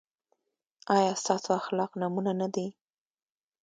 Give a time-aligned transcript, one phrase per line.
[0.95, 2.67] ایا ستاسو اخلاق نمونه نه دي؟